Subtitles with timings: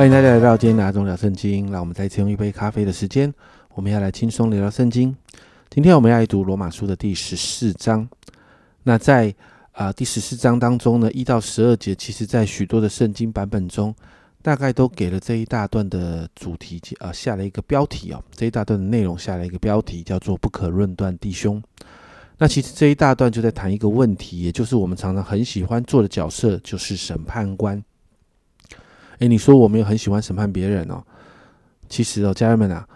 [0.00, 1.70] 欢迎大家来到今天的阿忠聊圣经。
[1.70, 3.30] 让我们再次用一杯咖啡的时间，
[3.74, 5.14] 我们要来轻松聊聊圣经。
[5.68, 8.08] 今天我们要来读罗马书的第十四章。
[8.82, 9.34] 那在
[9.72, 13.94] 啊第十四章当中呢，一到十二节，其实在许多的圣经版本中，
[14.40, 18.24] 大概都给了这一大段的主题啊下了一个标题哦。
[18.34, 21.62] 这一大段的内容下了一个标题，叫做“不可论断弟兄”。
[22.38, 27.84] 那其实这一大段就在谈一个问题，也就是我们常常很喜欢做的角色，就是审判官。
[29.20, 31.02] 诶，你说我们也很喜欢审判别人哦。
[31.88, 32.86] 其实哦，家人们啊，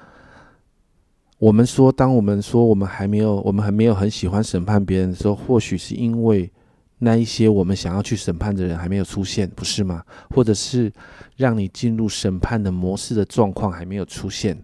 [1.38, 6.51] 我们说，当我们说我们还没有，我们还没有很喜欢审判别人的时候，或许是因为
[6.98, 10.02] 那一些我们想要去审判的人还没有出现，不是吗？
[10.30, 10.91] 或者是
[11.37, 14.57] 让你进入审判的模式的状况还没有出现。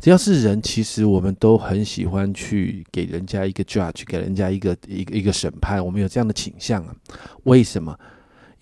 [0.00, 5.84] 只要是人，其实我们都很喜欢去给人家一个 judge，给人家一个一个一个审判。
[5.84, 6.96] 我们有这样的倾向啊？
[7.44, 7.96] 为什么？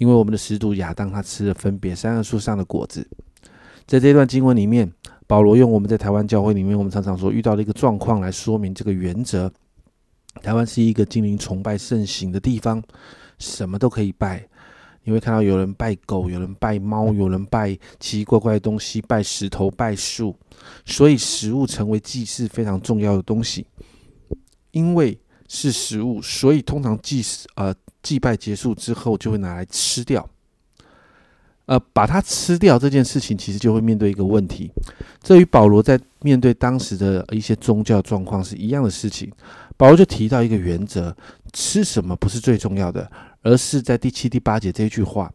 [0.02, 3.06] 因为我们的始祖亚当他吃了分别三个树上的果子，
[3.86, 4.92] 在这段经文里面，
[5.28, 9.48] 保罗用我们在台湾教会里面我们常常所遇到的一个状况来说明这个原则。
[10.42, 12.82] 台湾是一个精灵崇拜盛行的地方，
[13.38, 14.44] 什么都可以拜。
[15.04, 20.36] 你会看到有人拜狗，有人拜猫，有人拜奇奇怪怪的东西，拜石头、拜树，
[20.84, 23.64] 所以食物成为祭祀非常重要的东西。
[24.72, 25.16] 因为
[25.52, 27.74] 是食物，所以通常祭祀呃。
[28.02, 30.28] 祭拜结束之后，就会拿来吃掉。
[31.66, 34.72] 呃，把它吃掉这件事情，其实就会面对一个问题。
[35.22, 39.30] 这与保罗在面对当时的一些宗教状况是一样的事情。
[39.76, 41.16] 保罗就提到一个原则：
[41.52, 43.08] 吃什么不是最重要的，
[43.42, 45.32] 而是在第七、第八节这句话：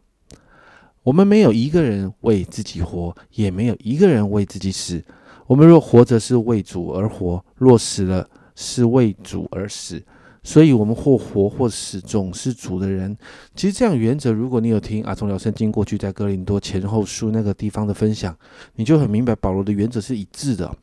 [1.02, 5.02] 我们没有一个人为自己活，也没有一个人为自己死。
[5.46, 8.28] 我们若活着是为主而活，若死了
[8.58, 10.02] 是为主而死。
[10.42, 13.14] 所以，我们或活或死，总是主的人。
[13.54, 18.34] 其实，这样原则，如果你有听阿从聊圣经过去在哥林多前后书那个地方的分享，
[18.76, 20.74] 你就很明白保罗的原则是一致的。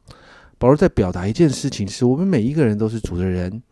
[0.57, 3.63] 保罗在表达一件事情：是我们每一个人都是主的人，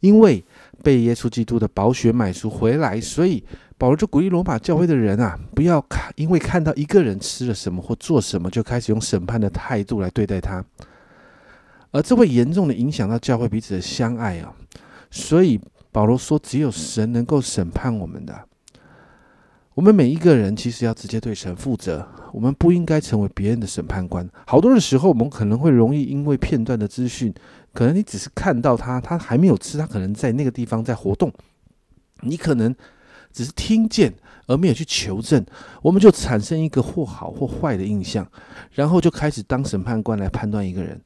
[0.00, 0.44] 因为
[0.82, 3.00] 被耶稣基督的宝血买赎回来。
[3.00, 3.42] 所以，
[3.78, 10.62] 保罗就鼓励罗马教会的人啊，不要看，因为看到一个人吃了什么或做什么，就开始用审判的态度来对待他，
[11.94, 14.52] 而这会严重的影响到教会彼此的相爱啊。
[15.12, 15.60] 所以
[15.92, 18.36] 保罗说：“只有神能够审判我们的。
[19.74, 22.04] 我们每一个人其实要直接对神负责。
[22.32, 24.28] 我们不应该成为别人的审判官。
[24.44, 27.32] 好多的时候，我们可能会容易因为片段的资讯，
[27.72, 31.32] 可能你只是看到他，他还没有吃，他可能在那个地方在活动。
[32.22, 32.74] 你可能
[33.32, 34.12] 只是听见，
[34.48, 35.46] 而没有去求证，
[35.80, 38.26] 我们就产生一个或好或坏的印象，
[38.72, 41.00] 然后就开始当审判官来判断一个人。”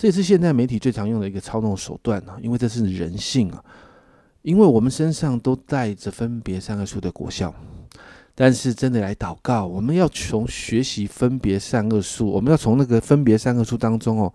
[0.00, 3.62] 这也是现在媒体最常用的一个操纵手段啊，因为这是人性啊，
[4.40, 7.54] 因为我们身上都带着分别善恶树的果效，
[8.34, 14.32] 但是真的来祷告，我们要从学习分别善恶树，我们要从那个分别善恶树当中哦，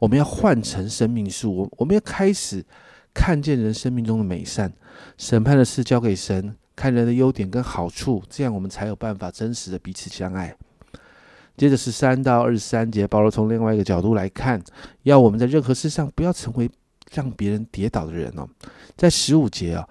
[0.00, 2.66] 我们要换成生命树，我我们要开始
[3.14, 4.72] 看见人生命中的美善，
[5.16, 10.56] 审判的事交给神，看人的优点跟好处，这样我们才有办法真实的彼此相爱。
[11.56, 14.60] 接着是三到二十三节，保罗从另外一个角度来看，
[15.04, 16.68] 要我们在任何事上不要成为
[17.12, 18.48] 让别人跌倒的人哦。
[18.96, 19.88] 在十五节啊，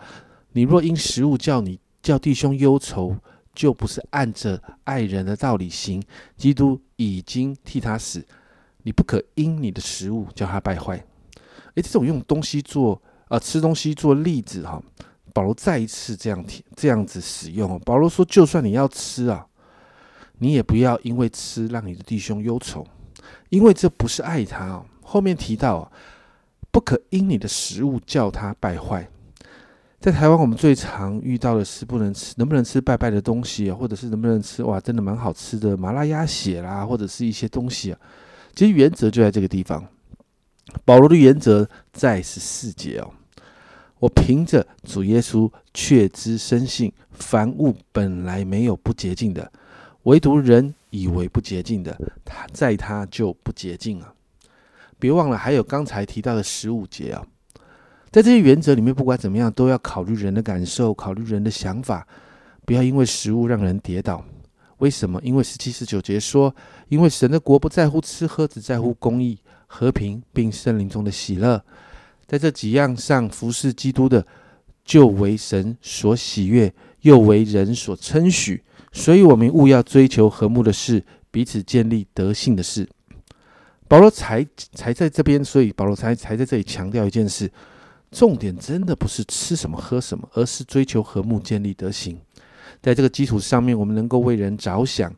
[0.52, 3.16] 你若因食物叫你叫弟兄忧愁，
[3.56, 6.04] 就不是按着爱人的道理行。
[6.36, 8.26] 基督已经替他死，
[8.84, 10.98] 你不可因你的食物叫他败坏。
[11.76, 14.84] 诶，这种用东西做啊吃东西做例子哈，
[15.34, 17.80] 保罗再一次这样提这样子使用。
[17.86, 19.48] 保罗说，就算你要吃啊。
[20.44, 22.86] 你也不要因为吃让你的弟兄忧愁，
[23.48, 24.86] 因为这不是爱他哦。
[25.02, 25.90] 后面提到，
[26.70, 29.08] 不可因你的食物叫他败坏。
[30.02, 38.00] 在台湾，我们最常遇到的是不能吃，能不能吃拜拜的东西，或者是能不能吃哇，真的蛮好吃的麻辣鸭血啦，或者是一些东西啊。
[38.54, 39.82] 其实原则就在这个地方。
[40.84, 43.10] 保罗的原则在十四节哦，
[44.00, 49.50] 我凭着主耶稣确知深信，凡物本来没有不洁净的。
[50.04, 54.14] 唯独人以为不洁净的，他在他就不洁净了。
[55.00, 57.26] 别忘了，还有刚才提到的十五节啊，
[58.12, 62.08] 在这些原则里面，不管怎么样，都要考虑人的感受，考虑人的想法，
[62.66, 64.24] 不要因为食物让人跌倒。
[64.80, 65.20] 为什么？
[65.24, 66.54] 因为十七、十九节说，
[66.90, 71.64] 因为神的国不在乎吃喝，只在乎公义、和平，并圣灵中的喜乐。
[72.28, 74.26] 在这几样上服侍基督的，
[74.84, 78.62] 就为神所喜悦，又为人所称许。
[78.94, 82.88] 所以，我们务要追求和睦的事，彼此建立德性的事。
[83.88, 87.52] 保罗才才在这边，所以保罗才才在这里强调一件事：
[88.12, 92.20] 重点真的不是吃什么喝什么，而是追求和睦，建立德行。
[92.82, 95.14] 在这个基础上面，我们能够为人着想，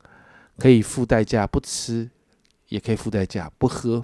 [0.57, 2.09] 可以付代价不吃，
[2.69, 4.03] 也可以付代价不喝。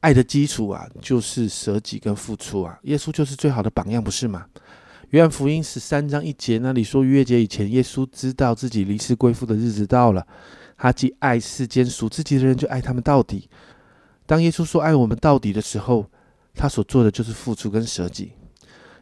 [0.00, 2.78] 爱的基础啊，就是舍己跟付出啊。
[2.82, 4.46] 耶稣就是最好的榜样，不是吗？
[5.10, 10.24] 约翰福音十三章一节那里说，逾越节以前，耶稣知道自己离世归父的日子到了，
[10.76, 13.50] 他既爱世间属自己的人，就爱他们到底。
[14.24, 16.06] 当耶稣说爱我们到底的时候，
[16.54, 18.30] 他所做的就是付出跟舍己。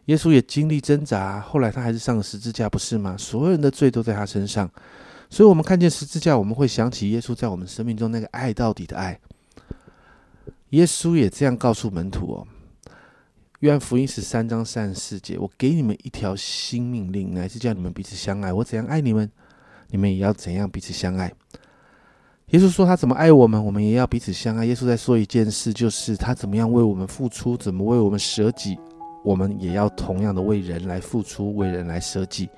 [0.06, 3.14] 耶稣也经历挣扎，后来他还是上了十字架，不是吗？
[3.18, 4.70] 所有人的罪都在他身上，
[5.28, 9.20] 所以，我们看见十字架，我们会想起耶稣在我们生命中那个爱到底的爱。
[10.70, 12.46] 耶稣也这样告诉门徒哦，
[13.60, 18.52] 《约翰福音》十三章三十四节：“我给你们一条新命令，乃是叫你们彼此相爱。
[18.52, 19.28] 我怎样爱你们，
[19.88, 21.32] 你们也要怎样彼此相爱。”
[22.50, 24.64] 耶稣说他怎么爱我们，我们也要彼此相爱。
[24.64, 28.78] 耶稣在说一件事，就是他怎么样为我们付出，怎么为我们舍己，
[29.24, 32.48] 我们也要同样的为人来付出，为人来舍己。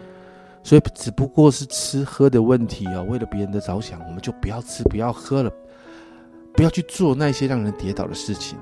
[0.63, 3.01] 所以，只不过是吃喝的问题啊！
[3.01, 5.51] 为了别人的着想，我们就不要吃，不要喝了。
[6.53, 8.59] 不要去做那些让人跌倒的事情，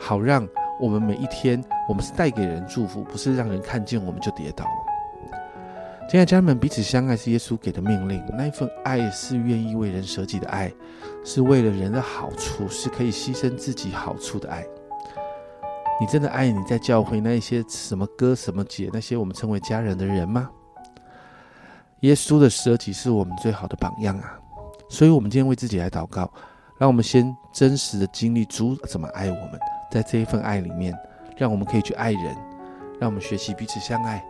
[0.00, 0.44] 好让
[0.80, 4.64] 我们每一天，我们是带给人祝福，不是让人看见我们就跌倒。
[6.08, 10.72] 亲爱的家人们，彼此相爱是耶稣给的命令，那一份爱是愿意为人舍己的爱，
[11.24, 14.64] 是为了人的好处，是可以牺牲自己好处的爱。
[16.00, 20.50] 你真的爱你在教会那一些什么哥什么姐那些我们称为家人的人吗？
[22.00, 24.40] 耶稣的舍己是我们最好的榜样啊！
[24.88, 26.32] 所以，我们今天为自己来祷告。
[26.78, 29.60] 让我们先真实的经历主怎么爱我们，
[29.90, 30.96] 在这一份爱里面，
[31.36, 32.36] 让我们可以去爱人，
[33.00, 34.22] 让我们学习彼此相爱，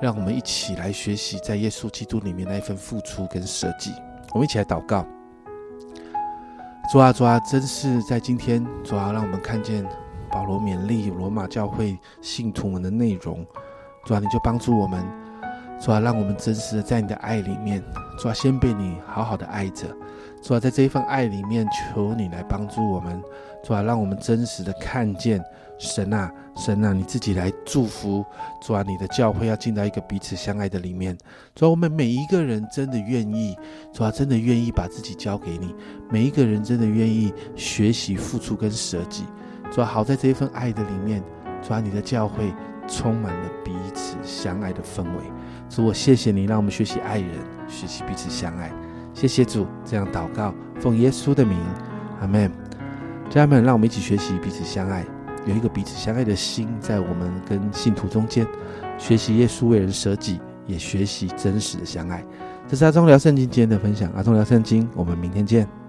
[0.00, 3.92] 让我们一起来学习在耶稣基督里面那一份付出跟舍己。
[4.32, 5.06] 我们一起来祷告，
[6.90, 9.86] 主啊主啊，真是在今天，主啊，让我们看见
[10.30, 13.46] 保罗勉励罗马教会信徒们的内容，
[14.04, 15.06] 主啊，你就帮助我们，
[15.80, 17.80] 主啊，让我们真实的在你的爱里面，
[18.18, 19.86] 主啊，先被你好好的爱着。
[20.44, 23.18] 主啊，在这一份爱里面，求你来帮助我们，
[23.64, 25.42] 主啊，让我们真实的看见
[25.78, 28.22] 神啊，神啊，你自己来祝福，
[28.60, 31.16] 主啊，你的教会要进到一个彼此相爱的里面。
[31.54, 33.56] 主啊，我们每一个人真的愿意，
[33.90, 35.74] 主啊，真的愿意把自己交给你，
[36.10, 39.24] 每一个人真的愿意学习付出跟舍己。
[39.70, 41.22] 主啊，好在这一份爱的里面，
[41.62, 42.52] 主啊，你的教会
[42.86, 45.24] 充满了彼此相爱的氛围。
[45.70, 47.30] 主，我谢谢你，让我们学习爱人，
[47.66, 48.70] 学习彼此相爱。
[49.14, 51.56] 谢谢主，这样祷告，奉耶稣的名，
[52.20, 52.50] 阿门。
[53.30, 55.04] 家人们，让我们一起学习彼此相爱，
[55.46, 58.46] 有一个彼此相爱的心在我们跟信徒中间，
[58.98, 62.24] 学习耶稣为人舍己，也学习真实的相爱。
[62.68, 65.83] 这是阿忠聊圣经今天的分享，阿忠聊圣经，我们明天见。